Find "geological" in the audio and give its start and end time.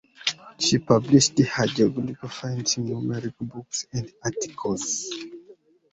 1.67-2.27